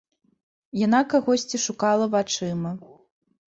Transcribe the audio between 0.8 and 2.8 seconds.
Яна кагосьці шукала вачыма.